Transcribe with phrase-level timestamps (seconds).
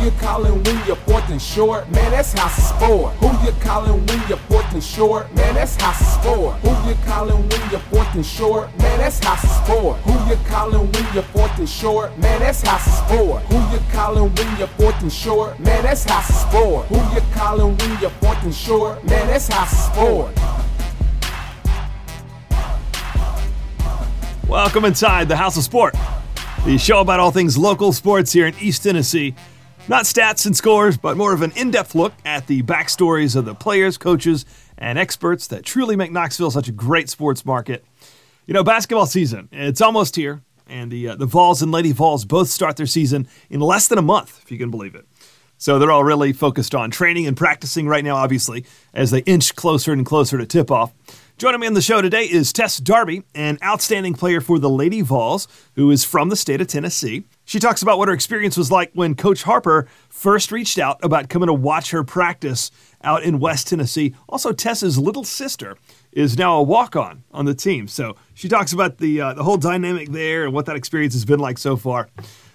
[0.00, 1.90] Who you calling when you're fourth and short?
[1.90, 3.12] Man, that's of sport.
[3.16, 5.34] Who you calling when you're fourth and short?
[5.34, 6.56] Man, that's of sport.
[6.60, 8.74] Who you calling when you're fourth and short?
[8.78, 9.98] Man, that's of sport.
[10.00, 12.16] Who you calling when you're fourth and short?
[12.18, 13.42] Man, that's of sport.
[13.42, 15.60] Who you calling when you're fourth and short?
[15.60, 16.86] Man, that's of sport.
[16.86, 19.04] Who you calling when you're fourth and short?
[19.04, 20.34] Man, that's of sport.
[24.48, 25.94] Welcome inside the House of Sport,
[26.64, 29.34] the show about all things local sports here in East Tennessee.
[29.90, 33.44] Not stats and scores, but more of an in depth look at the backstories of
[33.44, 34.46] the players, coaches,
[34.78, 37.84] and experts that truly make Knoxville such a great sports market.
[38.46, 42.24] You know, basketball season, it's almost here, and the, uh, the Vols and Lady Vols
[42.24, 45.06] both start their season in less than a month, if you can believe it.
[45.58, 49.56] So they're all really focused on training and practicing right now, obviously, as they inch
[49.56, 50.92] closer and closer to tip off.
[51.36, 55.00] Joining me on the show today is Tess Darby, an outstanding player for the Lady
[55.00, 57.24] Vols, who is from the state of Tennessee.
[57.50, 61.28] She talks about what her experience was like when Coach Harper first reached out about
[61.28, 62.70] coming to watch her practice
[63.02, 64.14] out in West Tennessee.
[64.28, 65.76] Also, Tess's little sister
[66.12, 69.56] is now a walk-on on the team, so she talks about the uh, the whole
[69.56, 72.08] dynamic there and what that experience has been like so far.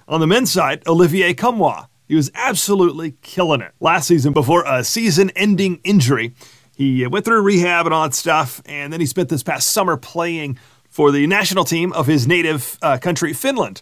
[0.08, 1.90] On the men's side, Olivier Nkamhoua.
[2.08, 6.34] He was absolutely killing it last season before a season-ending injury.
[6.74, 9.98] He went through rehab and all that stuff, and then he spent this past summer
[9.98, 10.58] playing
[10.90, 13.82] for the national team of his native uh, country, Finland.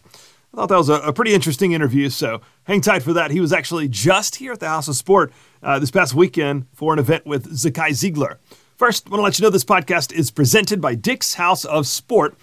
[0.54, 3.32] I thought that was a, a, pretty interesting interview, so hang tight for that.
[3.32, 6.94] He was actually just here at the House of Sport uh, this past weekend for
[6.94, 8.38] an event with Zakai Zeigler.
[8.78, 11.88] First, I want to let you know this podcast is presented by Dick's House of
[11.88, 12.38] Sport.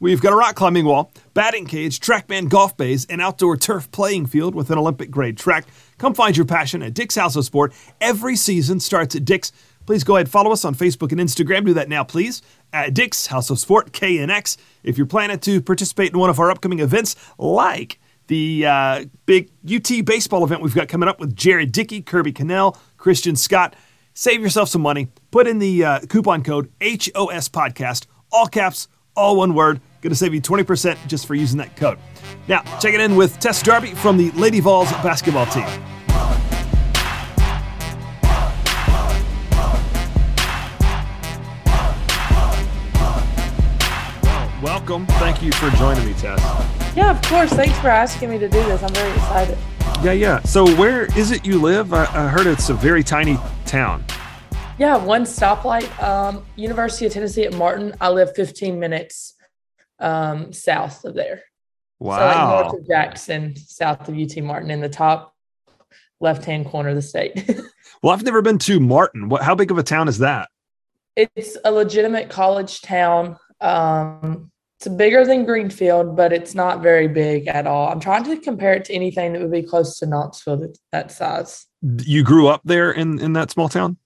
[0.00, 4.26] We've got a rock climbing wall, batting cage, TrackMan golf bays, and outdoor turf playing
[4.26, 5.66] field with an Olympic grade track.
[5.98, 7.74] Come find your passion at Dick's House of Sport.
[8.00, 9.52] Every season starts at Dick's
[9.86, 11.64] Please go ahead follow us on Facebook and Instagram.
[11.64, 14.56] Do that now, please, at Dick's House of Sport, KNX.
[14.82, 19.50] If you're planning to participate in one of our upcoming events, like the uh, big
[19.70, 23.74] UT baseball event we've got coming up with Jared Dickey, Kirby Connell, Christian Scott,
[24.14, 25.08] save yourself some money.
[25.30, 29.80] Put in the uh, coupon code HOS Podcast, all caps, all one word.
[30.00, 31.98] Going to save you 20% just for using that code.
[32.48, 35.66] Now, check it in with Tess Darby from the Lady Vols basketball team.
[44.82, 45.06] Welcome.
[45.18, 46.40] Thank you for joining me, Tess.
[46.96, 47.52] Yeah, of course.
[47.52, 48.82] Thanks for asking me to do this.
[48.82, 49.58] I'm very excited.
[50.02, 50.42] Yeah, yeah.
[50.42, 51.94] So, where is it you live?
[51.94, 54.04] I, I heard it's a very tiny town.
[54.78, 56.02] Yeah, one stoplight.
[56.02, 57.94] Um, University of Tennessee at Martin.
[58.00, 59.34] I live 15 minutes
[60.00, 61.42] um, south of there.
[62.00, 62.18] Wow.
[62.18, 65.32] So, like north of Jackson, south of UT Martin, in the top
[66.18, 67.48] left hand corner of the state.
[68.02, 69.28] well, I've never been to Martin.
[69.28, 69.42] What?
[69.42, 70.48] How big of a town is that?
[71.14, 73.36] It's a legitimate college town.
[73.60, 74.50] Um,
[74.84, 77.88] it's bigger than Greenfield, but it's not very big at all.
[77.88, 81.66] I'm trying to compare it to anything that would be close to Knoxville that size.
[82.04, 83.96] You grew up there in in that small town?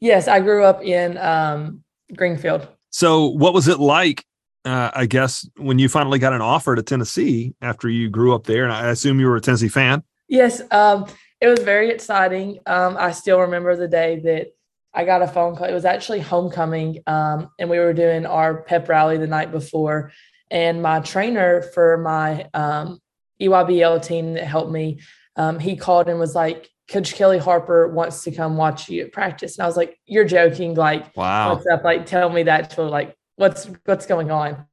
[0.00, 1.84] Yes, I grew up in um,
[2.16, 2.66] Greenfield.
[2.90, 4.24] So, what was it like?
[4.64, 8.44] Uh, I guess when you finally got an offer to Tennessee after you grew up
[8.44, 10.02] there, and I assume you were a Tennessee fan.
[10.28, 11.06] Yes, um,
[11.40, 12.58] it was very exciting.
[12.66, 14.48] Um, I still remember the day that
[14.94, 15.66] I got a phone call.
[15.66, 20.12] It was actually homecoming, um, and we were doing our pep rally the night before.
[20.50, 23.00] And my trainer for my um,
[23.40, 25.00] EYBL team that helped me,
[25.36, 29.12] um, he called and was like, Coach Kellie Harper wants to come watch you at
[29.12, 29.56] practice.
[29.56, 30.74] And I was like, You're joking.
[30.74, 31.54] Like, wow.
[31.54, 31.84] What's up?
[31.84, 32.70] Like, tell me that.
[32.70, 34.66] To like, what's what's going on?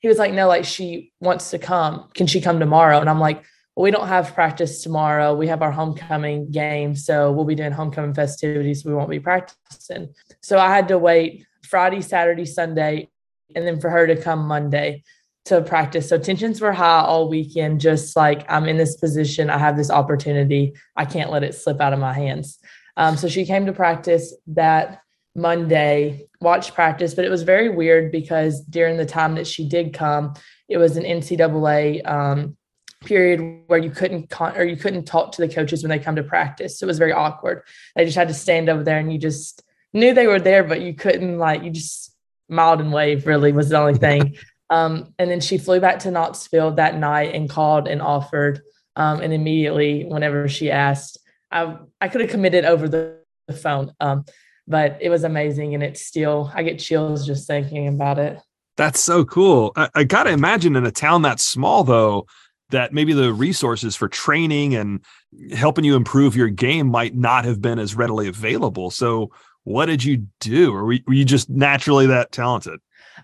[0.00, 2.10] He was like, No, like she wants to come.
[2.14, 3.00] Can she come tomorrow?
[3.00, 3.44] And I'm like,
[3.76, 5.34] we don't have practice tomorrow.
[5.34, 6.94] We have our homecoming game.
[6.94, 8.84] So we'll be doing homecoming festivities.
[8.84, 10.14] We won't be practicing.
[10.42, 13.08] So I had to wait Friday, Saturday, Sunday,
[13.54, 15.02] and then for her to come Monday
[15.46, 16.08] to practice.
[16.08, 19.50] So tensions were high all weekend, just like I'm in this position.
[19.50, 20.72] I have this opportunity.
[20.96, 22.58] I can't let it slip out of my hands.
[22.96, 25.00] Um, so she came to practice that
[25.34, 29.92] Monday, watched practice, but it was very weird because during the time that she did
[29.92, 30.34] come,
[30.68, 32.56] it was an NCAA um,
[33.04, 36.16] period where you couldn't con- or you couldn't talk to the coaches when they come
[36.16, 36.78] to practice.
[36.78, 37.62] So it was very awkward.
[37.94, 39.62] They just had to stand over there and you just
[39.92, 42.14] knew they were there, but you couldn't like you just
[42.50, 44.36] smiled and waved really was the only thing.
[44.70, 48.60] um, and then she flew back to Knoxville that night and called and offered.
[48.96, 51.18] Um, and immediately, whenever she asked,
[51.50, 53.18] I I could have committed over the,
[53.48, 53.92] the phone.
[53.98, 54.24] Um,
[54.68, 58.38] but it was amazing, and it's still I get chills just thinking about it.
[58.76, 59.72] That's so cool.
[59.74, 62.26] I, I gotta imagine in a town that small though
[62.74, 65.00] that maybe the resources for training and
[65.52, 68.90] helping you improve your game might not have been as readily available.
[68.90, 69.30] So,
[69.62, 70.74] what did you do?
[70.74, 72.80] Or were you just naturally that talented?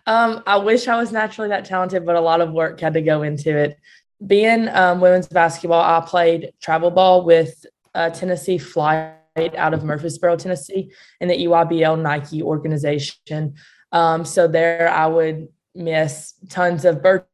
[0.06, 3.02] Um, I wish I was naturally that talented, but a lot of work had to
[3.02, 3.76] go into it.
[4.24, 9.16] being um, women's basketball, I played travel ball with uh, Tennessee Flight
[9.56, 13.54] out of Murfreesboro, Tennessee, in the EYBL Nike organization.
[13.90, 17.26] Um, so there, I would miss tons of birthday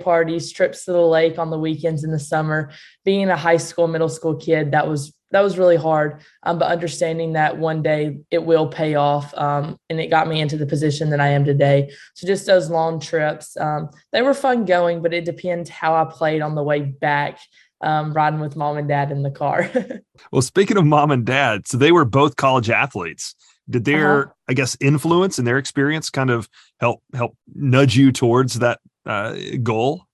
[0.00, 2.70] parties, trips to the lake on the weekends in the summer.
[3.04, 6.20] Being a high school, middle school kid, that was that was really hard.
[6.44, 10.40] Um, but understanding that one day it will pay off, um, and it got me
[10.40, 11.90] into the position that I am today.
[12.14, 16.04] So just those long trips, um, they were fun going, but it depends how I
[16.10, 17.38] played on the way back.
[17.80, 19.70] Um, riding with mom and dad in the car.
[20.32, 23.34] well, speaking of mom and dad, so they were both college athletes.
[23.68, 24.32] Did their, uh-huh.
[24.48, 26.48] I guess, influence and their experience kind of
[26.80, 30.06] help help nudge you towards that uh, goal?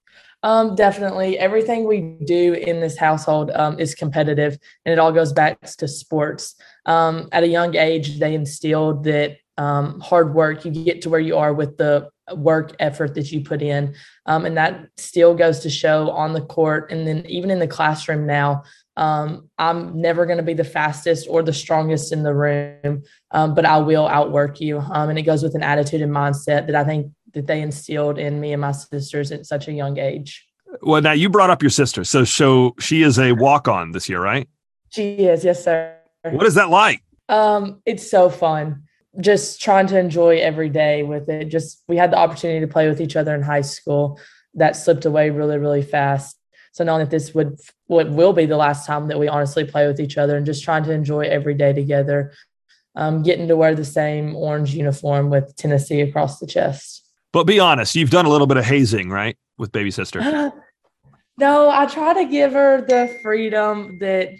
[0.42, 1.38] Um, definitely.
[1.38, 5.86] Everything we do in this household um, is competitive, and it all goes back to
[5.86, 6.54] sports.
[6.86, 11.20] Um, at a young age, they instilled that um, hard work, you get to where
[11.20, 13.94] you are with the work effort that you put in.
[14.24, 16.90] Um, and that still goes to show on the court.
[16.90, 18.62] And then even in the classroom now,
[18.96, 23.54] um, I'm never going to be the fastest or the strongest in the room, um,
[23.54, 24.78] but I will outwork you.
[24.78, 28.18] Um, and it goes with an attitude and mindset that I think that they instilled
[28.18, 30.46] in me and my sisters at such a young age.
[30.82, 34.08] Well, now you brought up your sister, so so she is a walk on this
[34.08, 34.48] year, right?
[34.90, 35.96] She is, yes, sir.
[36.22, 37.02] What is that like?
[37.28, 38.84] Um, it's so fun.
[39.20, 41.46] Just trying to enjoy every day with it.
[41.46, 44.20] Just we had the opportunity to play with each other in high school.
[44.54, 46.36] That slipped away really, really fast.
[46.72, 49.86] So knowing that this would what will be the last time that we honestly play
[49.86, 52.32] with each other and just trying to enjoy every day together.
[52.96, 57.08] Um, getting to wear the same orange uniform with Tennessee across the chest.
[57.32, 60.20] But be honest, you've done a little bit of hazing, right, with baby sister?
[61.38, 64.30] no, I try to give her the freedom that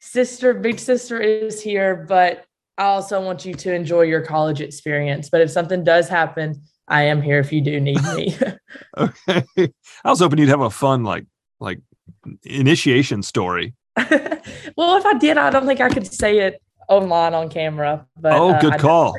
[0.00, 2.44] sister, big sister is here, but
[2.78, 5.28] I also want you to enjoy your college experience.
[5.28, 8.36] But if something does happen, I am here if you do need me.
[8.98, 9.44] okay.
[10.04, 11.26] I was hoping you'd have a fun like
[11.60, 11.80] like
[12.42, 13.74] initiation story.
[14.76, 18.06] well, if I did, I don't think I could say it online on camera.
[18.16, 19.16] But oh, good uh, call.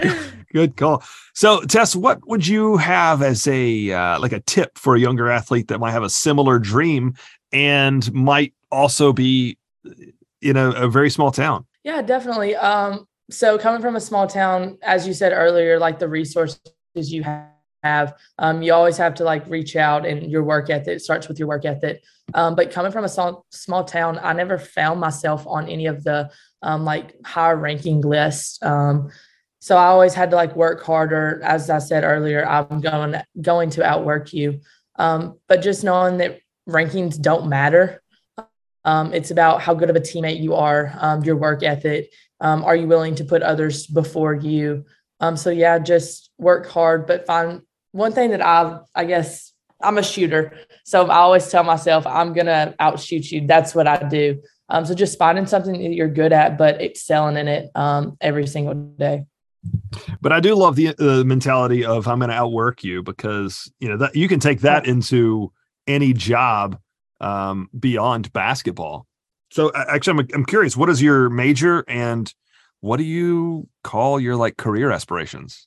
[0.52, 1.02] good call.
[1.34, 5.30] So, Tess, what would you have as a uh, like a tip for a younger
[5.30, 7.14] athlete that might have a similar dream
[7.52, 9.58] and might also be
[10.42, 11.66] in a, a very small town?
[11.84, 12.56] Yeah, definitely.
[12.56, 16.60] Um, so coming from a small town, as you said earlier, like the resources
[16.94, 17.50] you have
[17.82, 18.16] have.
[18.38, 21.48] Um, you always have to like reach out and your work ethic starts with your
[21.48, 22.02] work ethic.
[22.34, 26.04] Um, but coming from a small, small town, I never found myself on any of
[26.04, 26.30] the
[26.62, 28.62] um, like higher ranking lists.
[28.62, 29.10] Um,
[29.60, 31.40] so I always had to like work harder.
[31.44, 34.60] As I said earlier, I'm going going to outwork you.
[34.96, 38.02] Um, but just knowing that rankings don't matter.
[38.84, 40.92] Um, it's about how good of a teammate you are,
[41.24, 42.10] your work ethic.
[42.64, 44.86] are you willing to put others before you?
[45.36, 47.60] so yeah, just work hard, but find
[47.92, 49.52] one thing that I I guess
[49.82, 53.46] I'm a shooter, so I always tell myself I'm gonna outshoot you.
[53.46, 54.42] That's what I do.
[54.70, 58.46] Um, so just finding something that you're good at, but excelling in it um, every
[58.46, 59.26] single day.
[60.20, 63.88] But I do love the uh, mentality of I'm going to outwork you because you
[63.88, 65.52] know that you can take that into
[65.86, 66.78] any job
[67.20, 69.06] um, beyond basketball.
[69.50, 70.76] So actually, I'm I'm curious.
[70.76, 72.32] What is your major and
[72.80, 75.66] what do you call your like career aspirations?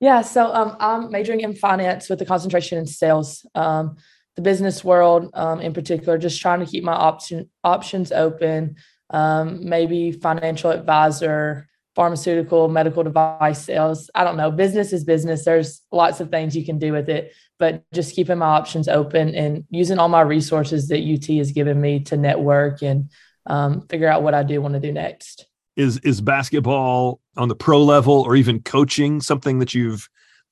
[0.00, 3.46] Yeah, so um, I'm majoring in finance with a concentration in sales.
[3.54, 3.96] Um,
[4.36, 8.76] the business world, um, in particular, just trying to keep my option options open.
[9.10, 14.10] Um, maybe financial advisor, pharmaceutical, medical device sales.
[14.14, 14.50] I don't know.
[14.50, 15.44] Business is business.
[15.44, 19.34] There's lots of things you can do with it, but just keeping my options open
[19.34, 23.10] and using all my resources that UT has given me to network and
[23.46, 25.46] um, figure out what I do want to do next
[25.76, 30.08] is is basketball on the pro level or even coaching something that you've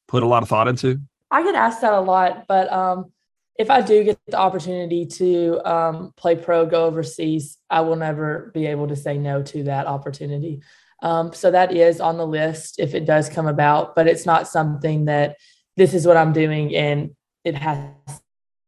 [0.09, 1.01] put a lot of thought into?
[1.31, 3.13] I get asked that a lot, but um,
[3.59, 8.51] if I do get the opportunity to um, play pro, go overseas, I will never
[8.53, 10.63] be able to say no to that opportunity.
[11.03, 14.49] Um, so that is on the list if it does come about, but it's not
[14.49, 15.37] something that
[15.77, 17.11] this is what I'm doing and
[17.45, 17.91] it has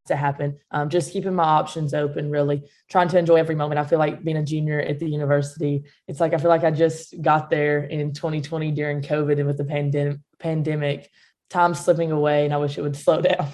[0.07, 0.59] to happen.
[0.71, 3.79] Um, just keeping my options open, really trying to enjoy every moment.
[3.79, 6.71] I feel like being a junior at the university, it's like I feel like I
[6.71, 10.19] just got there in 2020 during COVID and with the pandemic.
[10.41, 11.09] Pandemic,
[11.49, 13.49] time slipping away, and I wish it would slow down.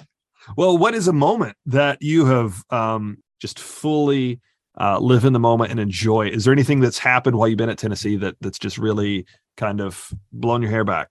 [0.57, 4.41] Well, what is a moment that you have um, just fully
[4.79, 6.27] uh, live in the moment and enjoy?
[6.27, 9.25] Is there anything that's happened while you've been at Tennessee that that's just really
[9.57, 11.09] kind of blown your hair back?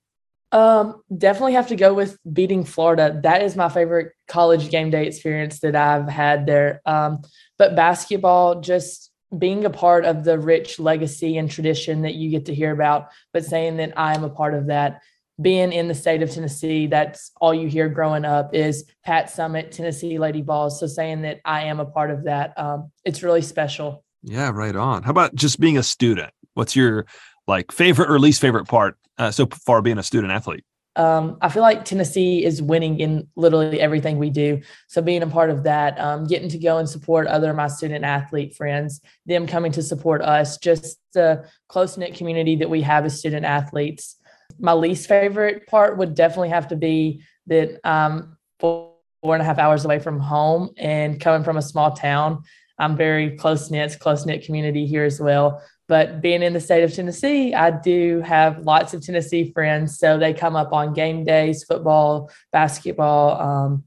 [0.53, 3.21] Um, definitely have to go with beating Florida.
[3.23, 6.81] That is my favorite college game day experience that I've had there.
[6.85, 7.23] Um,
[7.57, 12.47] but basketball, just being a part of the rich legacy and tradition that you get
[12.47, 15.03] to hear about, but saying that I am a part of that
[15.41, 19.71] being in the state of Tennessee, that's all you hear growing up is Pat Summitt,
[19.71, 20.81] Tennessee Lady Vols.
[20.81, 24.05] So saying that I am a part of that, um, it's really special.
[24.23, 25.03] Yeah, right on.
[25.03, 26.33] How about just being a student?
[26.55, 27.07] What's your
[27.47, 30.65] like favorite or least favorite part uh, so far being a student athlete?
[30.97, 34.61] Um, I feel like Tennessee is winning in literally everything we do.
[34.89, 37.69] So being a part of that, um, getting to go and support other of my
[37.69, 42.83] student athlete friends, them coming to support us, just the close knit community that we
[42.83, 44.17] have as student athletes.
[44.59, 49.45] My least favorite part would definitely have to be that um, four, four and a
[49.45, 52.43] half hours away from home and coming from a small town.
[52.79, 55.63] I'm very close knit, close knit community here as well.
[55.87, 59.99] But being in the state of Tennessee, I do have lots of Tennessee friends.
[59.99, 63.41] So they come up on game days, football, basketball.
[63.41, 63.85] Um,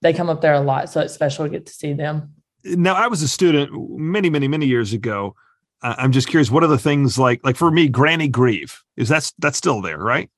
[0.00, 0.90] they come up there a lot.
[0.90, 2.34] So it's special to get to see them.
[2.64, 5.34] Now, I was a student many, many, many years ago.
[5.82, 9.32] I'm just curious, what are the things like, like for me, Granny Greve, is that's,
[9.38, 10.30] that's still there, right?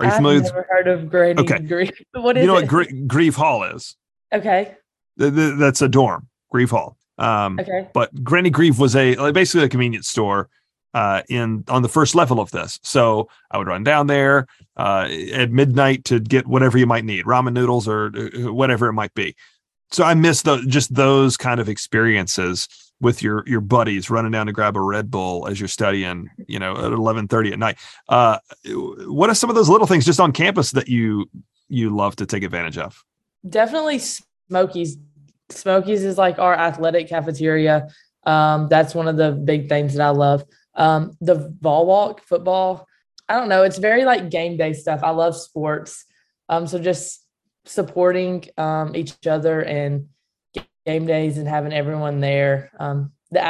[0.00, 0.38] Are you I've familiar?
[0.38, 1.58] I've never heard of Granny okay.
[1.60, 1.92] Greve.
[2.14, 2.62] What is You know it?
[2.62, 3.96] what Gr- Greve Hall is?
[4.32, 4.76] Okay.
[5.16, 6.96] That's a dorm, Greve Hall.
[7.18, 7.88] Um, okay.
[7.92, 10.48] But Granny Greve was a basically a convenience store
[10.94, 12.78] uh, in on the first level of this.
[12.82, 14.46] So I would run down there
[14.76, 18.92] uh, at midnight to get whatever you might need, ramen noodles or uh, whatever it
[18.94, 19.34] might be.
[19.90, 22.68] So I miss the, just those kind of experiences
[23.04, 26.58] with your your buddies running down to grab a Red Bull as you're studying, you
[26.58, 27.78] know, at eleven thirty at night.
[28.08, 28.38] Uh,
[29.06, 31.30] what are some of those little things just on campus that you
[31.68, 33.04] you love to take advantage of?
[33.48, 34.00] Definitely
[34.48, 34.96] Smokies
[35.50, 37.88] Smokies is like our athletic cafeteria.
[38.24, 40.44] Um, that's one of the big things that I love.
[40.74, 42.88] Um, the ball walk football,
[43.28, 43.62] I don't know.
[43.62, 45.00] It's very like game day stuff.
[45.02, 46.06] I love sports.
[46.48, 47.20] Um, so just
[47.66, 50.08] supporting um, each other and
[50.86, 52.70] game days and having everyone there.
[52.78, 53.42] Um, the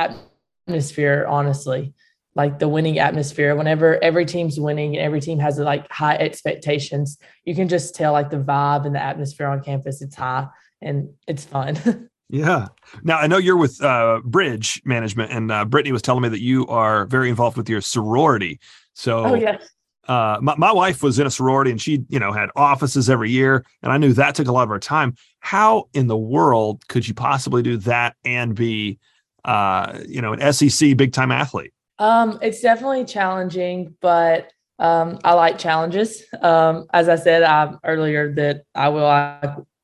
[0.66, 1.94] atmosphere, honestly,
[2.34, 3.54] like the winning atmosphere.
[3.54, 8.12] Whenever every team's winning and every team has like high expectations, you can just tell
[8.12, 10.02] like the vibe and the atmosphere on campus.
[10.02, 10.48] It's high
[10.80, 12.08] and it's fun.
[12.28, 12.68] yeah.
[13.02, 16.40] Now I know you're with uh, Bridge Management, and uh, Brittany was telling me that
[16.40, 18.60] you are very involved with your sorority.
[18.94, 19.58] So, oh yeah.
[20.08, 23.30] Uh, my, my wife was in a sorority and she, you know, had offices every
[23.30, 23.64] year.
[23.82, 25.14] And I knew that took a lot of our time.
[25.40, 28.98] How in the world could you possibly do that and be,
[29.44, 31.72] uh, you know, an SEC big time athlete?
[31.98, 36.24] Um, it's definitely challenging, but um, I like challenges.
[36.40, 39.06] Um, as I said um, earlier, that I will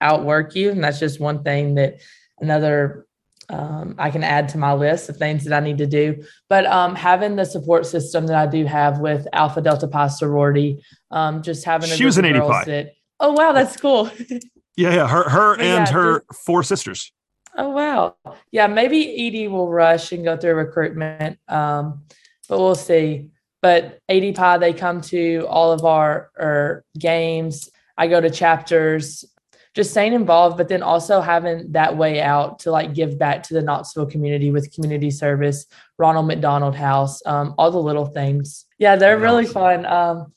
[0.00, 0.70] outwork you.
[0.70, 1.98] And that's just one thing that
[2.40, 3.06] another
[3.50, 6.22] um, I can add to my list of things that I need to do.
[6.48, 10.82] But um, having the support system that I do have with Alpha Delta Pi sorority,
[11.10, 12.64] um, just having a she was an ADPi.
[12.66, 14.10] That, oh wow, that's cool.
[14.76, 17.12] yeah, yeah, her her and yeah, her just, four sisters.
[17.56, 18.16] Oh wow,
[18.52, 22.04] yeah, maybe Edie will rush and go through recruitment, um,
[22.48, 23.30] but we'll see.
[23.62, 27.68] But ADPi, they come to all of our, our games.
[27.98, 29.26] I go to chapters
[29.74, 33.54] just staying involved, but then also having that way out to like give back to
[33.54, 35.66] the Knoxville community with community service,
[35.98, 38.66] Ronald McDonald House, um, all the little things.
[38.78, 39.86] Yeah, they're really fun.
[39.86, 40.32] Um,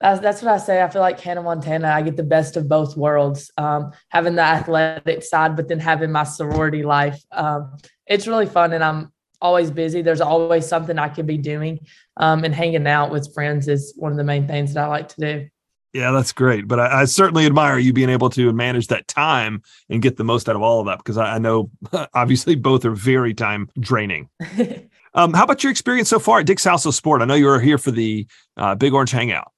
[0.00, 0.80] that's, that's what I say.
[0.80, 4.42] I feel like Hannah Montana, I get the best of both worlds, um, having the
[4.42, 7.20] athletic side, but then having my sorority life.
[7.32, 10.02] Um, it's really fun and I'm always busy.
[10.02, 11.80] There's always something I could be doing.
[12.16, 15.08] Um, and hanging out with friends is one of the main things that I like
[15.10, 15.48] to do.
[15.92, 16.68] Yeah, that's great.
[16.68, 20.24] But I, I, certainly admire you being able to manage that time and get the
[20.24, 21.70] most out of all of that because I, I know
[22.14, 24.28] obviously both are very time draining.
[25.14, 27.22] um, how about your experience so far at Dick's House of Sport?
[27.22, 28.26] I know you were here for the
[28.56, 29.50] uh, Big Orange Hangout.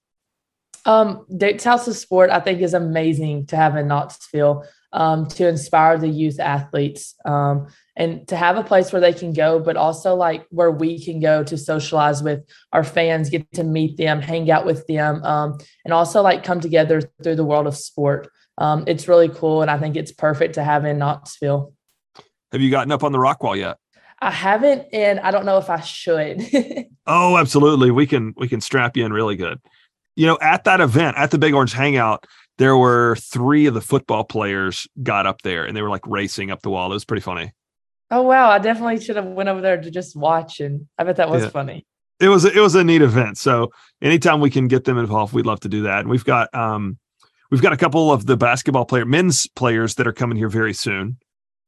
[0.86, 5.48] Um, Dick's House of Sport, I think, is amazing to have in Knoxville um, to
[5.48, 7.68] inspire the youth athletes um,
[8.00, 11.20] and to have a place where they can go, but also like where we can
[11.20, 12.42] go to socialize with
[12.72, 16.60] our fans, get to meet them, hang out with them, um, and also like come
[16.60, 18.30] together through the world of sport.
[18.56, 21.74] Um, it's really cool, and I think it's perfect to have in Knoxville.
[22.52, 23.76] Have you gotten up on the rock wall yet?
[24.18, 26.42] I haven't, and I don't know if I should.
[27.06, 27.90] oh, absolutely.
[27.90, 29.60] We can we can strap you in really good.
[30.16, 32.26] You know, at that event, at the Big Orange Hangout,
[32.56, 36.50] there were three of the football players got up there and they were like racing
[36.50, 36.90] up the wall.
[36.90, 37.52] It was pretty funny.
[38.10, 38.50] Oh wow!
[38.50, 41.44] I definitely should have went over there to just watch, and I bet that was
[41.44, 41.50] yeah.
[41.50, 41.86] funny.
[42.18, 43.38] It was it was a neat event.
[43.38, 46.00] So anytime we can get them involved, we'd love to do that.
[46.00, 46.98] And we've got um
[47.50, 50.74] we've got a couple of the basketball player men's players that are coming here very
[50.74, 51.18] soon.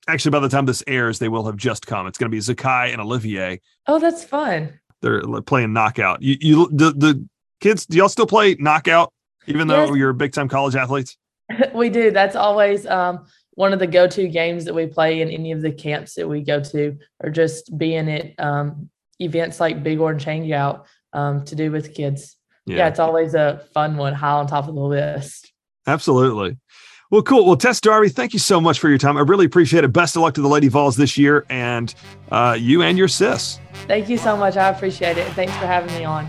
[0.09, 2.07] Actually, by the time this airs, they will have just come.
[2.09, 3.61] It's going to be Zakai and Olivier.
[3.87, 4.81] Oh, that's fun.
[5.01, 6.23] They're playing knockout.
[6.23, 7.29] You you the the
[7.61, 7.87] kids.
[7.87, 9.13] Do y'all still play knockout?
[9.47, 9.89] even yes.
[9.89, 11.17] though you're big time college athletes?
[11.75, 12.11] we do.
[12.11, 15.61] That's always um, one of the go to games that we play in any of
[15.61, 18.91] the camps that we go to, or just being at um,
[19.21, 22.37] events like Big Orange Hangout um, to do with kids.
[22.67, 22.79] yeah.
[22.79, 25.53] yeah, it's always a fun one, high on top of the list.
[25.87, 26.57] Absolutely.
[27.11, 27.45] Well, cool.
[27.45, 29.19] Well, Tess Darby, thank you so much for your time.
[29.19, 29.93] I really appreciate it.
[29.93, 31.95] Best of luck to the Lady Vols this year and
[32.31, 33.61] uh, you and your sis.
[33.87, 34.57] Thank you so much.
[34.57, 35.31] I appreciate it.
[35.35, 36.27] Thanks for having me on.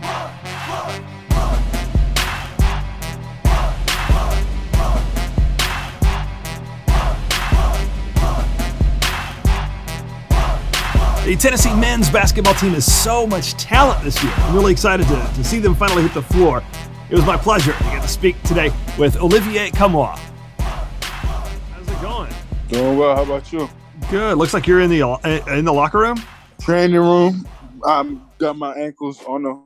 [11.34, 14.32] The Tennessee men's basketball team has so much talent this year.
[14.36, 16.62] I'm really excited to, to see them finally hit the floor.
[17.10, 20.16] It was my pleasure to get to speak today with Olivier Nkamhoua.
[20.60, 22.32] How's it going?
[22.68, 23.16] Doing well.
[23.16, 23.68] How about you?
[24.12, 24.38] Good.
[24.38, 26.22] Looks like you're in the uh, in the locker room.
[26.62, 27.48] Training room.
[27.84, 29.60] I'm got my ankles on the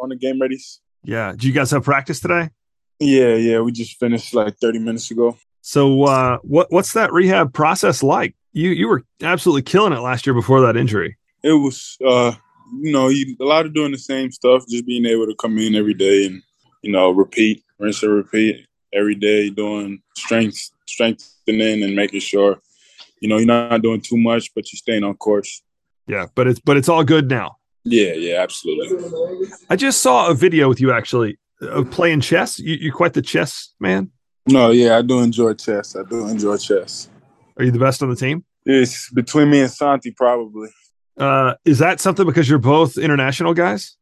[0.00, 0.58] on the game ready.
[1.04, 1.34] Yeah.
[1.36, 2.50] Do you guys have practice today?
[2.98, 3.60] Yeah, yeah.
[3.60, 5.38] We just finished like 30 minutes ago.
[5.60, 8.34] So, uh, what what's that rehab process like?
[8.52, 11.16] You you were absolutely killing it last year before that injury.
[11.42, 12.32] It was, uh,
[12.80, 15.74] you know, a lot of doing the same stuff, just being able to come in
[15.74, 16.42] every day and
[16.82, 22.60] you know repeat, rinse and repeat every day, doing strength strengthening and making sure
[23.20, 25.62] you know you're not doing too much, but you're staying on course.
[26.06, 27.56] Yeah, but it's but it's all good now.
[27.84, 29.48] Yeah, yeah, absolutely.
[29.68, 32.58] I just saw a video with you actually of playing chess.
[32.58, 34.10] You, you're quite the chess man.
[34.46, 35.96] No, yeah, I do enjoy chess.
[35.96, 37.08] I do enjoy chess.
[37.56, 38.44] Are you the best on the team?
[38.64, 40.70] It's between me and Santi, probably.
[41.16, 43.96] Uh, is that something because you're both international guys?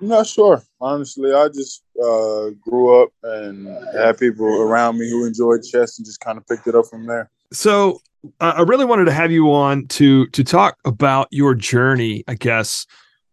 [0.00, 0.62] I'm not sure.
[0.80, 6.06] Honestly, I just uh, grew up and had people around me who enjoyed chess and
[6.06, 7.30] just kind of picked it up from there.
[7.52, 8.00] So
[8.40, 12.34] uh, I really wanted to have you on to to talk about your journey, I
[12.34, 12.86] guess,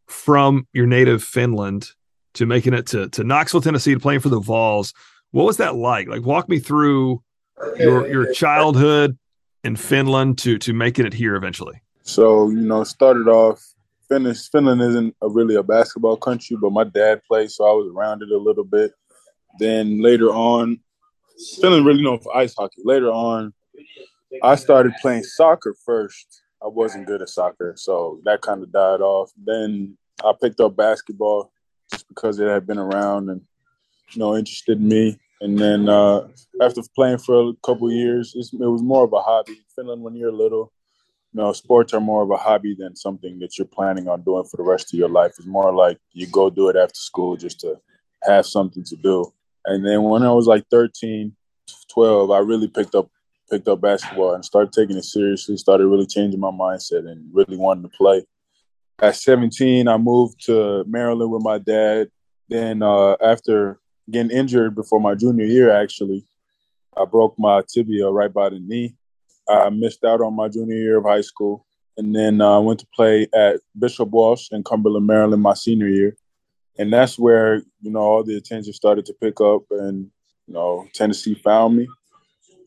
[0.07, 1.91] from your native Finland
[2.33, 4.93] to making it to to Knoxville, Tennessee, to playing for the Vols.
[5.31, 6.07] What was that like?
[6.07, 7.23] Like, walk me through
[7.77, 9.17] your your childhood
[9.67, 11.81] in Finland to to making it here eventually?
[12.01, 13.61] So you know, started off.
[14.07, 17.91] Finland, Finland isn't a really a basketball country, but my dad played, so I was
[17.93, 18.93] around it a little bit.
[19.59, 20.79] Then later on,
[21.59, 22.81] Finland really known for ice hockey.
[22.85, 23.53] Later on,
[24.41, 26.43] I started playing soccer first.
[26.63, 29.31] I wasn't good at soccer, so that kind of died off.
[29.51, 31.51] Then I picked up basketball
[31.91, 33.41] just because it had been around and
[34.13, 35.19] you know interested in me.
[35.39, 36.27] And then uh,
[36.61, 39.61] after playing for a couple years, it was more of a hobby.
[39.75, 40.71] Finland, when you're little,
[41.33, 44.45] you know, sports are more of a hobby than something that you're planning on doing
[44.45, 45.33] for the rest of your life.
[45.37, 47.79] It's more like you go do it after school just to
[48.23, 49.31] have something to do.
[49.65, 51.35] And then when I was like 13,
[51.93, 53.09] 12, I really picked up
[53.49, 55.55] picked up basketball and started taking it seriously.
[55.55, 58.25] Started really changing my mindset and really wanting to play.
[58.99, 62.09] At 17, I moved to Maryland with my dad.
[62.49, 66.25] Then uh, after getting injured before my junior year, actually.
[66.95, 68.95] I broke my tibia right by the knee.
[69.49, 71.65] I missed out on my junior year of high school.
[71.97, 75.87] And then I uh, went to play at Bishop Walsh in Cumberland, Maryland, my senior
[75.87, 76.15] year.
[76.77, 80.11] And that's where, you know, all the attention started to pick up and,
[80.47, 81.87] you know, Tennessee found me.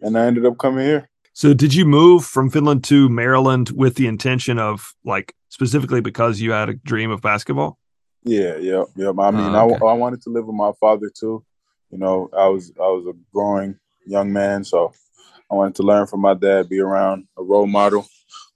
[0.02, 1.08] And I ended up coming here.
[1.32, 6.40] So did you move from Finland to Maryland with the intention of like specifically because
[6.40, 7.78] you had a dream of basketball?
[8.22, 9.12] Yeah, yeah, yeah.
[9.18, 9.84] I mean, oh, okay.
[9.84, 11.44] I, I wanted to live with my father too.
[11.90, 14.92] You know, I was I was a growing young man, so
[15.50, 18.06] I wanted to learn from my dad, be around a role model.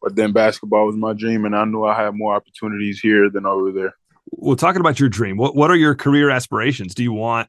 [0.01, 3.47] But then basketball was my dream, and I knew I had more opportunities here than
[3.47, 3.95] over there.
[4.31, 6.95] Well, talking about your dream, what what are your career aspirations?
[6.95, 7.49] Do you want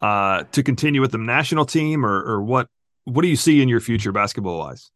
[0.00, 2.68] uh, to continue with the national team, or or what
[3.04, 4.90] what do you see in your future basketball wise?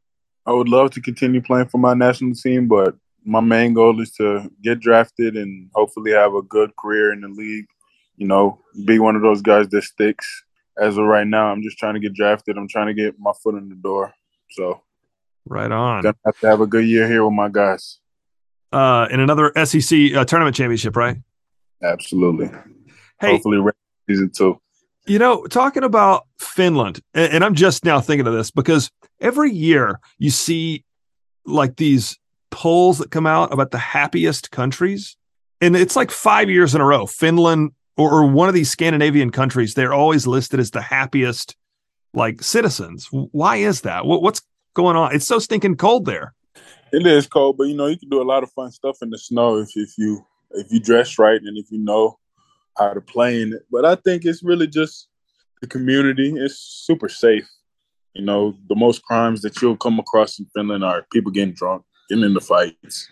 [0.47, 2.95] I would love to continue playing for my national team, but
[3.25, 7.29] my main goal is to get drafted and hopefully have a good career in the
[7.29, 7.67] league.
[8.17, 10.45] You know, be one of those guys that sticks.
[10.81, 12.57] As of right now, I'm just trying to get drafted.
[12.57, 14.15] I'm trying to get my foot in the door.
[14.51, 14.83] So,
[15.45, 16.03] right on.
[16.03, 17.99] Gonna have to have a good year here with my guys.
[18.73, 21.19] Uh, in another SEC uh, tournament championship, right?
[21.83, 22.51] Absolutely.
[23.21, 23.71] Hey, hopefully
[24.09, 24.61] season two.
[25.07, 29.53] You know, talking about Finland, and, and I'm just now thinking of this because every
[29.53, 30.85] year you see
[31.45, 32.19] like these
[32.53, 35.17] polls that come out about the happiest countries.
[35.61, 37.07] And it's like five years in a row.
[37.07, 41.57] Finland or, or one of these Scandinavian countries, they're always listed as the happiest
[42.15, 43.09] like citizens.
[43.11, 44.07] Why is that?
[44.07, 44.43] What, what's
[44.75, 45.15] going on?
[45.15, 46.35] It's so stinking cold there.
[46.93, 49.11] It is cold, but you know, you can do a lot of fun stuff in
[49.11, 52.19] the snow if, if you if you dress right and if you know
[52.77, 53.63] how to play in it.
[53.71, 55.09] But I think it's really just
[55.63, 56.35] the community.
[56.37, 57.49] It's super safe.
[58.13, 61.83] You know, the most crimes that you'll come across in Finland are people getting drunk
[62.09, 63.09] getting into fights.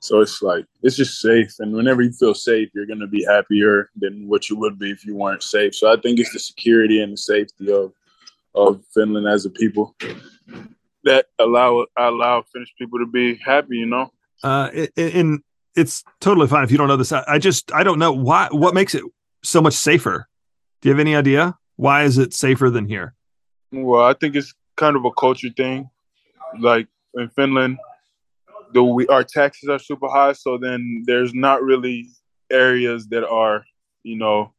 [0.00, 3.90] So it's like it's just safe, and whenever you feel safe, you're gonna be happier
[3.96, 5.74] than what you would be if you weren't safe.
[5.74, 7.92] So I think it's the security and the safety of
[8.54, 9.94] of Finland as a people
[11.04, 13.78] that allow allow Finnish people to be happy.
[13.78, 15.40] You know, uh, and
[15.76, 17.12] it's totally fine if you don't know this.
[17.12, 19.04] I, I just I don't know why what makes it
[19.44, 20.28] so much safer?
[20.80, 23.14] Do you have any idea why is it safer than here?
[23.72, 25.90] Well, I think it's kind of a culture thing.
[26.58, 27.78] Like in Finland,
[28.72, 32.08] the we our taxes are super high, so then there's not really
[32.50, 33.64] areas that are,
[34.02, 34.52] you know,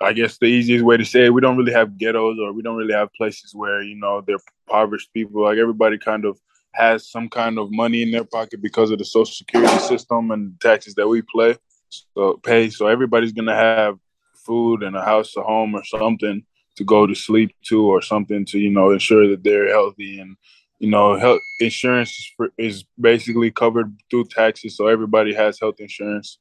[0.00, 2.62] I guess the easiest way to say it, we don't really have ghettos or we
[2.62, 5.42] don't really have places where, you know, they're impoverished people.
[5.42, 6.38] Like everybody kind of
[6.72, 10.60] has some kind of money in their pocket because of the social security system and
[10.60, 11.56] taxes that we play
[11.90, 12.70] so pay.
[12.70, 13.98] So everybody's gonna have
[14.34, 16.44] food and a house, a home, or something
[16.76, 20.36] to go to sleep to, or something to you know ensure that they're healthy and
[20.80, 24.76] you know health insurance is, is basically covered through taxes.
[24.76, 26.38] So everybody has health insurance.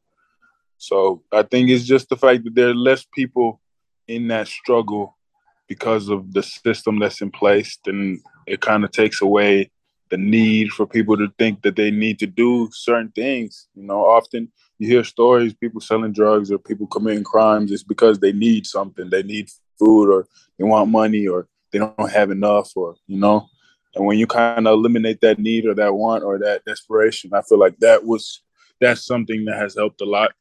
[0.77, 3.61] So I think it's just the fact that there are less people
[4.07, 5.17] in that struggle
[5.67, 9.69] because of the system that's in place, then it kind of takes away
[10.09, 13.67] the need for people to think that they need to do certain things.
[13.75, 18.19] You know, often you hear stories people selling drugs or people committing crimes it's because
[18.19, 20.25] they need something they need food or
[20.57, 23.47] they want money or they don't have enough or you know
[23.95, 27.41] and when you kind of eliminate that need or that want or that desperation i
[27.41, 28.41] feel like that was
[28.79, 30.31] that's something that has helped a lot.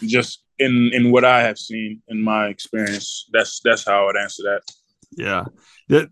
[0.00, 4.16] Just in in what i have seen in my experience that's that's how i would
[4.16, 4.62] answer that.
[5.16, 5.44] Yeah.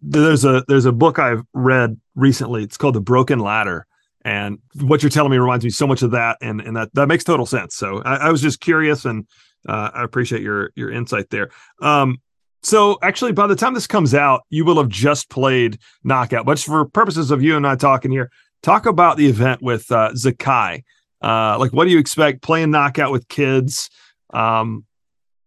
[0.03, 2.63] There's a there's a book i've read recently.
[2.63, 3.87] It's called the broken ladder.
[4.25, 7.07] And what you're telling me reminds me so much of that, and and that that
[7.07, 7.77] makes total sense.
[7.77, 9.25] So I, I was just curious, and
[9.69, 11.51] uh, I appreciate your your insight there.
[11.81, 12.19] Um,
[12.67, 16.47] so actually, by the time this comes out, you will have just played knockout.
[16.47, 18.31] But for purposes of you and I talking here,
[18.63, 20.83] talk about the event with uh, Zakai.
[21.23, 23.89] Uh, like, what do you expect playing knockout with kids
[24.33, 24.85] um,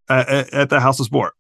[0.09, 1.33] at, at the House of Sport?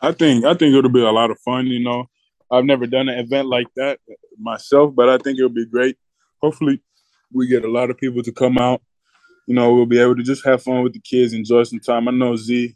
[0.00, 1.66] I think I think it'll be a lot of fun.
[1.66, 2.04] You know,
[2.50, 4.00] I've never done an event like that
[4.38, 5.96] myself, but I think it'll be great
[6.44, 6.78] hopefully
[7.32, 8.82] we get a lot of people to come out.
[9.46, 12.08] You know, we'll be able to just have fun with the kids, enjoy some time.
[12.08, 12.74] I know Z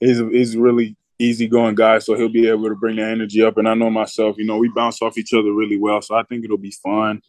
[0.00, 3.58] is is really easygoing guy, so he'll be able to bring the energy up.
[3.58, 6.22] And I know myself, you know, we bounce off each other really well, so I
[6.24, 7.22] think it'll be fun.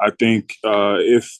[0.00, 1.38] I think uh, if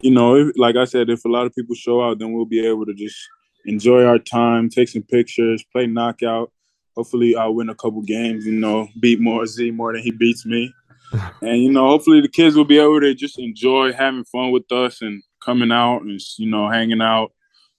[0.00, 2.46] you know, if, like I said, if a lot of people show out, then we'll
[2.46, 3.18] be able to just
[3.66, 6.50] enjoy our time, take some pictures, play knockout.
[6.96, 8.46] Hopefully, I'll win a couple games.
[8.46, 10.72] You know, beat more Z more than he beats me
[11.42, 14.70] and you know, hopefully the kids will be able to just enjoy having fun with
[14.70, 17.32] us and coming out and you know hanging out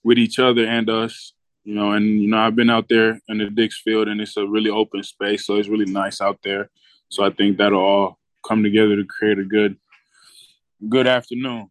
[0.04, 1.32] with each other and us.
[1.64, 4.36] You know, and you know I've been out there in the Dix Field and it's
[4.36, 6.70] a really open space, so it's really nice out there.
[7.08, 9.76] So I think that'll all come together to create a good,
[10.88, 11.70] good afternoon.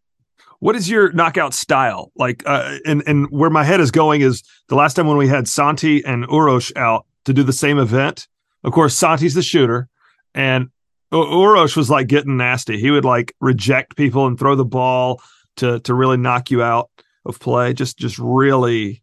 [0.60, 2.42] What is your knockout style like?
[2.46, 5.48] Uh, and and where my head is going is the last time when we had
[5.48, 8.28] Santi and Uros out to do the same event.
[8.64, 9.88] Of course, Santi's the shooter,
[10.34, 10.70] and
[11.12, 12.78] Uros was like getting nasty.
[12.78, 15.20] He would like reject people and throw the ball
[15.56, 16.90] to to really knock you out
[17.26, 17.74] of play.
[17.74, 19.02] Just just really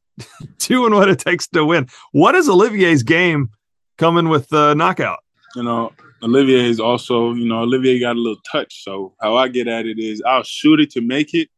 [0.60, 1.88] doing what it takes to win.
[2.12, 3.49] What is Olivier's game
[3.97, 5.19] coming with the knockout?
[5.55, 8.84] You know, Olivier is also, you know, Olivier got a little touch.
[8.84, 11.49] So how I get at it is I'll shoot it to make it,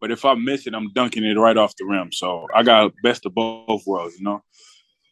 [0.00, 2.12] but if I miss it, I'm dunking it right off the rim.
[2.12, 4.42] So I got best of both worlds, you know.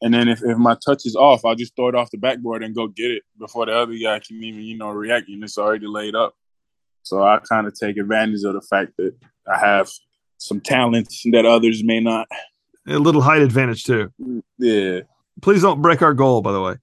[0.02, 2.62] And then if, if my touch is off, I'll just throw it off the backboard
[2.62, 5.56] and go get it before the other guy can even, you know, react and it's
[5.56, 6.34] already laid up.
[7.02, 9.14] So I kind of take advantage of the fact that
[9.50, 9.90] I have
[10.38, 12.28] some talents that others may not.
[12.88, 14.12] A little height advantage too.
[14.58, 15.00] Yeah.
[15.42, 16.76] Please don't break our goal, by the way.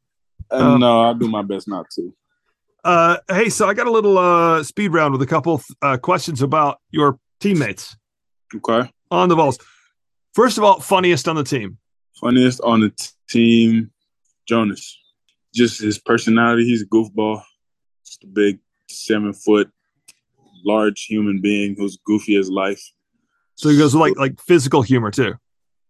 [0.52, 2.14] Uh, um, no, I'll do my best not to.
[2.84, 6.42] Uh, hey, so I got a little uh, speed round with a couple uh, questions
[6.42, 7.96] about your teammates.
[8.54, 8.92] Okay.
[9.10, 9.58] On the Vols.
[10.34, 11.78] First of all, funniest on the team.
[12.20, 13.92] Funniest on the t- team,
[14.48, 15.00] Jonas.
[15.54, 16.66] Just his personality.
[16.66, 17.42] He's a goofball.
[18.06, 19.72] Just a big seven foot,
[20.66, 22.82] large human being who's goofy as life.
[23.56, 25.36] So he goes like like physical humor too.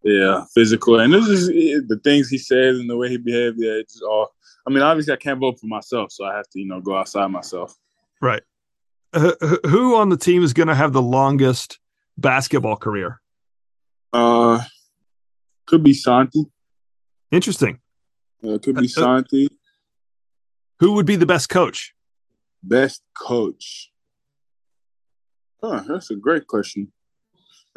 [0.03, 1.47] Yeah, physical, and this is
[1.87, 3.55] the things he says and the way he behaves.
[3.57, 4.33] Yeah, it's all.
[4.67, 6.97] I mean, obviously, I can't vote for myself, so I have to, you know, go
[6.97, 7.75] outside myself.
[8.21, 8.43] Right.
[9.13, 9.33] Uh,
[9.67, 11.79] who on the team is going to have the longest
[12.17, 13.21] basketball career?
[14.11, 14.61] Uh,
[15.65, 16.45] could be Santi.
[17.31, 17.79] Interesting.
[18.43, 19.47] Uh, could be uh, uh, Santi.
[20.79, 21.93] Who would be the best coach?
[22.61, 23.91] Best coach.
[25.63, 26.91] Huh, that's a great question.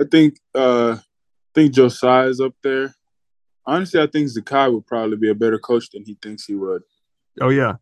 [0.01, 0.97] I think uh
[1.57, 2.95] think Josiah is up there.
[3.65, 6.83] Honestly, I think Zakai would probably be a better coach than he thinks he would.
[7.41, 7.77] Oh yeah.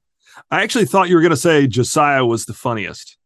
[0.51, 3.19] I actually thought you were gonna say Josiah was the funniest.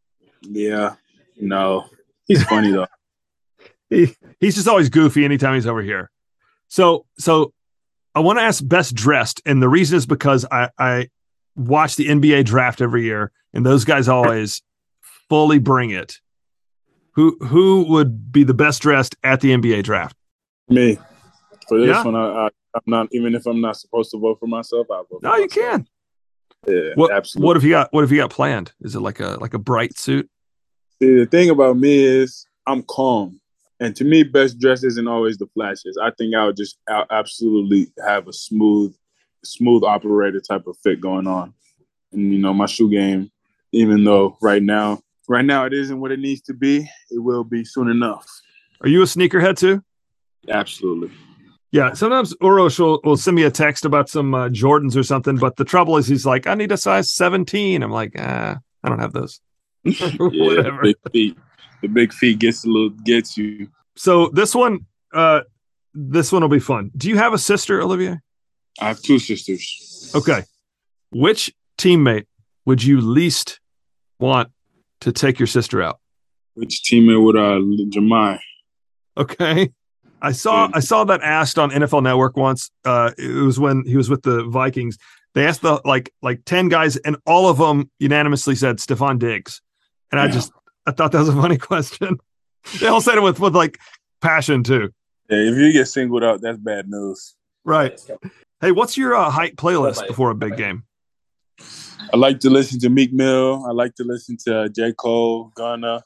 [0.42, 0.94] Yeah.
[1.40, 1.86] No.
[2.26, 2.86] He's funny though.
[3.90, 6.10] he, he's just always goofy anytime he's over here.
[6.68, 7.52] So, so
[8.14, 11.08] I want to ask best dressed, and the reason is because I I
[11.56, 14.62] watch the NBA draft every year, and those guys always
[15.28, 16.18] fully bring it.
[17.12, 20.17] Who who would be the best dressed at the NBA draft?
[20.68, 20.98] Me.
[21.68, 22.04] For this yeah.
[22.04, 25.02] one, I, I I'm not even if I'm not supposed to vote for myself, I
[25.10, 25.22] vote.
[25.22, 25.86] No, you can.
[26.66, 27.46] Yeah, What absolutely.
[27.46, 27.92] what have you got?
[27.92, 28.72] What have you got planned?
[28.80, 30.28] Is it like a like a bright suit?
[31.00, 33.40] See, the thing about me is I'm calm,
[33.80, 35.98] and to me, best dress isn't always the flashes.
[36.02, 38.94] I think I would just I'll absolutely have a smooth,
[39.44, 41.54] smooth operator type of fit going on,
[42.12, 43.30] and you know my shoe game.
[43.72, 47.44] Even though right now, right now it isn't what it needs to be, it will
[47.44, 48.26] be soon enough.
[48.80, 49.82] Are you a sneakerhead too?
[50.48, 51.10] Absolutely.
[51.70, 55.36] Yeah, sometimes Uros will, will send me a text about some uh, Jordans or something,
[55.36, 57.82] but the trouble is he's like, I need a size 17.
[57.82, 59.40] I'm like, ah, I don't have those.
[59.84, 60.82] Yeah, Whatever.
[60.82, 61.38] big feet.
[61.82, 63.68] The big feet gets a little gets you.
[63.96, 65.40] So this one, uh,
[65.94, 66.90] this one will be fun.
[66.96, 68.20] Do you have a sister, Olivia?
[68.80, 70.10] I have two sisters.
[70.14, 70.42] Okay.
[71.10, 72.26] Which teammate
[72.64, 73.60] would you least
[74.18, 74.50] want
[75.00, 76.00] to take your sister out?
[76.54, 77.58] Which teammate would I?
[77.90, 78.38] Jahmai.
[79.16, 79.70] Okay.
[80.20, 82.70] I saw I saw that asked on NFL Network once.
[82.84, 84.98] Uh, it was when he was with the Vikings.
[85.34, 89.60] They asked the like like ten guys, and all of them unanimously said Stefon Diggs.
[90.10, 90.32] And I Yeah.
[90.32, 90.52] just
[90.86, 92.18] I thought that was a funny question.
[92.80, 93.78] they all said it with with like
[94.20, 94.90] passion too.
[95.30, 97.34] Yeah, if you get singled out, that's bad news.
[97.64, 98.00] Right.
[98.60, 100.84] Hey, what's your uh, hype playlist before a big game?
[102.12, 103.64] I like to listen to Meek Mill.
[103.68, 104.92] I like to listen to uh, J.
[104.94, 106.02] Cole, Gunna,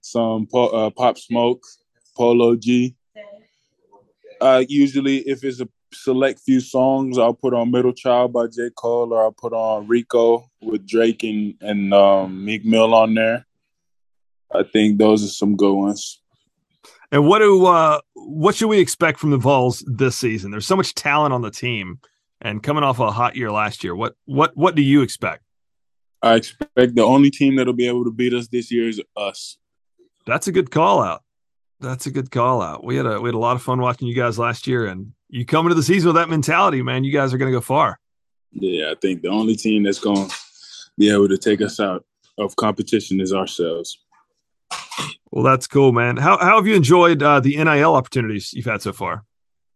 [0.00, 1.62] some po- uh, Pop Smoke,
[2.16, 2.94] Polo G.
[4.40, 8.70] Uh, usually, if it's a select few songs, I'll put on Middle Child by J.
[8.76, 13.46] Cole, or I'll put on Rico with Drake and and um, Meek Mill on there.
[14.54, 16.20] I think those are some good ones.
[17.10, 20.50] And what do uh what should we expect from the Vols this season?
[20.50, 22.00] There's so much talent on the team,
[22.40, 25.42] and coming off a hot year last year, what what what do you expect?
[26.22, 29.56] I expect the only team that'll be able to beat us this year is us.
[30.26, 31.22] That's a good call out.
[31.80, 32.84] That's a good call out.
[32.84, 35.12] We had a we had a lot of fun watching you guys last year, and
[35.28, 37.04] you come into the season with that mentality, man.
[37.04, 38.00] You guys are going to go far.
[38.52, 40.34] Yeah, I think the only team that's going to
[40.96, 42.04] be able to take us out
[42.38, 43.98] of competition is ourselves.
[45.30, 46.16] Well, that's cool, man.
[46.16, 49.24] How how have you enjoyed uh, the NIL opportunities you've had so far?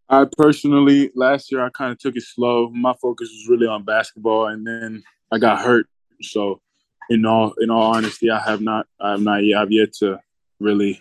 [0.09, 2.69] I personally, last year, I kind of took it slow.
[2.71, 5.87] My focus was really on basketball, and then I got hurt.
[6.21, 6.61] So,
[7.09, 10.19] in all in all honesty, I have not, I have not, yet, I've yet to
[10.61, 11.01] really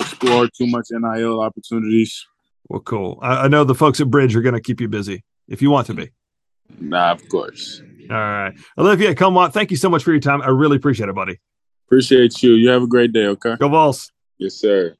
[0.00, 2.26] explore too much NIL opportunities.
[2.68, 3.18] Well, cool.
[3.22, 5.70] I, I know the folks at Bridge are going to keep you busy if you
[5.70, 6.10] want to be.
[6.78, 7.82] Nah, of course.
[8.10, 9.52] All right, Olivia, come on.
[9.52, 10.42] Thank you so much for your time.
[10.42, 11.38] I really appreciate it, buddy.
[11.86, 12.52] Appreciate you.
[12.52, 13.26] You have a great day.
[13.26, 13.56] Okay.
[13.56, 14.12] Go Vols.
[14.38, 14.96] Yes, sir.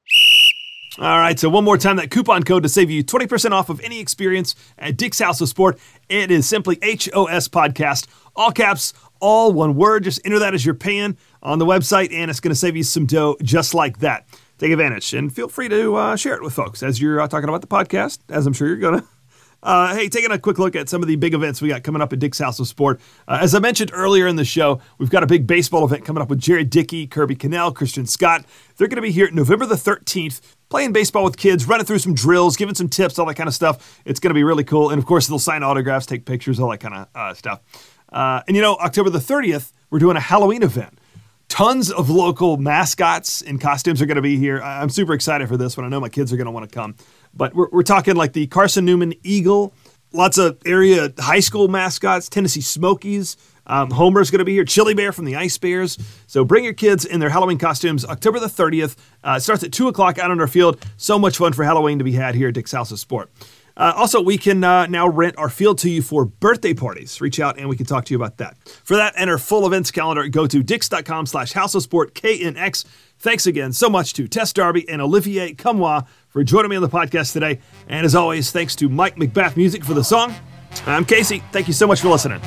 [0.98, 3.80] All right, so one more time, that coupon code to save you 20% off of
[3.80, 5.78] any experience at Dick's House of Sport.
[6.08, 10.04] It is simply HOS Podcast, all caps, all one word.
[10.04, 12.82] Just enter that as your pan on the website, and it's going to save you
[12.82, 14.26] some dough just like that.
[14.60, 17.48] Take advantage and feel free to uh, share it with folks as you're uh, talking
[17.48, 19.06] about the podcast, as I'm sure you're going to.
[19.62, 22.02] Uh, hey, taking a quick look at some of the big events we got coming
[22.02, 23.00] up at Dick's House of Sport.
[23.26, 26.20] Uh, as I mentioned earlier in the show, we've got a big baseball event coming
[26.22, 28.44] up with Jared Dickey, Kirby Connell, Christian Scott.
[28.76, 32.12] They're going to be here November the 13th, playing baseball with kids, running through some
[32.12, 34.02] drills, giving some tips, all that kind of stuff.
[34.04, 34.90] It's going to be really cool.
[34.90, 37.62] And of course, they'll sign autographs, take pictures, all that kind of uh, stuff.
[38.12, 40.99] Uh, and you know, October the 30th, we're doing a Halloween event
[41.50, 44.62] tons of local mascots and costumes are going to be here.
[44.62, 45.84] I'm super excited for this one.
[45.84, 46.94] I know my kids are going to want to come.
[47.34, 49.74] But we're, we're talking like the Carson Newman Eagle,
[50.12, 53.36] lots of area high school mascots, Tennessee Smokies.
[53.66, 55.98] Um, Homer's going to be here, Chili Bear from the Ice Bears.
[56.26, 58.96] So bring your kids in their Halloween costumes October the 30th.
[59.22, 60.84] Uh, starts at 2 o'clock out on our field.
[60.96, 63.30] So much fun for Halloween to be had here at Dick's House of Sport.
[63.76, 67.20] Uh, also, we can uh, now rent our field to you for birthday parties.
[67.20, 68.56] Reach out and we can talk to you about that.
[68.84, 72.84] For that and our full events calendar, go to dix.com slash house of sport KNX.
[73.18, 76.88] Thanks again so much to Tess Darby and Olivier Nkamhoua for joining me on the
[76.88, 77.60] podcast today.
[77.88, 80.34] And as always, thanks to Mike McBath Music for the song.
[80.86, 81.42] I'm Casey.
[81.52, 82.40] Thank you so much for listening.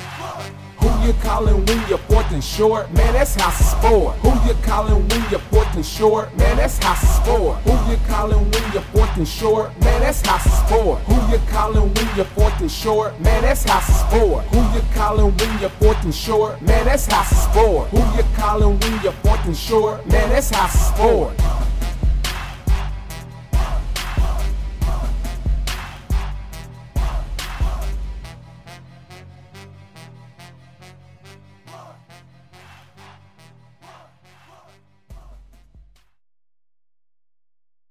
[1.04, 2.90] Who you calling when you're fourth and short?
[2.94, 4.16] Man, that's house of sport.
[4.20, 6.34] Who you calling when you're fourth and short?
[6.38, 7.58] Man, that's house of sport.
[7.64, 9.78] Who you calling when you're fourth and short?
[9.82, 11.02] Man, that's house of sport.
[11.02, 13.20] Who you calling when you're fourth and short?
[13.20, 14.46] Man, that's house of sport.
[14.46, 16.62] Who you calling when you're fourth and short?
[16.62, 17.90] Man, that's house of sport.
[17.90, 20.08] Who you calling when you're fourth and short?
[20.08, 21.34] Man, that's house of sport.